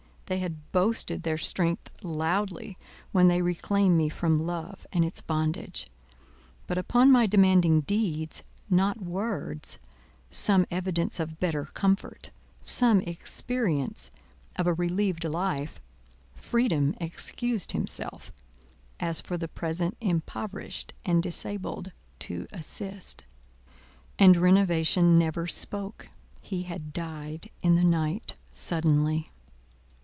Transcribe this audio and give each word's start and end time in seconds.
They 0.27 0.37
had 0.39 0.71
boasted 0.71 1.23
their 1.23 1.37
strength 1.37 1.89
loudly 2.05 2.77
when 3.11 3.27
they 3.27 3.41
reclaimed 3.41 3.97
me 3.97 4.07
from 4.07 4.39
love 4.47 4.87
and 4.93 5.03
its 5.03 5.19
bondage, 5.19 5.87
but 6.67 6.77
upon 6.77 7.11
my 7.11 7.27
demanding 7.27 7.81
deeds, 7.81 8.41
not 8.69 9.01
words, 9.01 9.77
some 10.29 10.65
evidence 10.71 11.19
of 11.19 11.41
better 11.41 11.65
comfort, 11.73 12.31
some 12.63 13.01
experience 13.01 14.09
of 14.55 14.67
a 14.67 14.73
relieved 14.73 15.25
life—Freedom 15.25 16.95
excused 17.01 17.73
himself, 17.73 18.31
as 19.01 19.19
for 19.19 19.37
the 19.37 19.49
present 19.49 19.97
impoverished 19.99 20.93
and 21.03 21.21
disabled 21.21 21.91
to 22.19 22.47
assist; 22.53 23.25
and 24.17 24.37
Renovation 24.37 25.13
never 25.13 25.45
spoke; 25.45 26.07
he 26.41 26.61
had 26.63 26.93
died 26.93 27.49
in 27.61 27.75
the 27.75 27.83
night 27.83 28.37
suddenly. 28.53 29.27